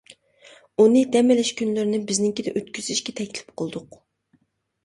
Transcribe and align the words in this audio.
ئۇنى 0.83 1.03
دەم 1.15 1.29
ئېلىش 1.35 1.51
كۈنلىرىنى 1.59 1.99
بىزنىڭكىدە 2.07 2.55
ئۆتكۈزۈشكە 2.63 3.15
تەكلىپ 3.21 3.55
قىلدۇق. 3.63 4.01